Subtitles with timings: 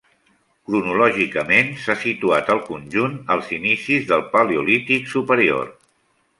[0.69, 5.75] Cronològicament, s'ha situat el conjunt als inicis del Paleolític Superior.